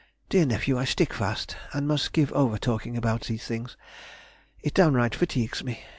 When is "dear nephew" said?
0.29-0.79